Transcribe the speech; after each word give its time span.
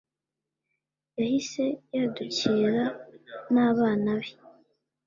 yahise 1.19 1.63
yadukira 1.95 2.83
n’abana 3.53 4.11
be 4.21 4.31